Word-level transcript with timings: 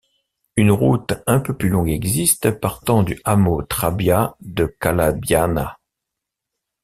Une 0.55 0.71
route 0.71 1.13
un 1.27 1.39
peu 1.39 1.55
plus 1.55 1.69
longue 1.69 1.91
existe, 1.91 2.49
partant 2.59 3.03
du 3.03 3.21
hameau 3.23 3.61
Trabbia 3.61 4.35
de 4.39 4.65
Callabiana. 4.65 5.77